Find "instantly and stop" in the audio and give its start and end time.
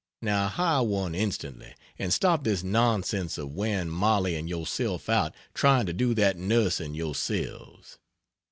1.13-2.43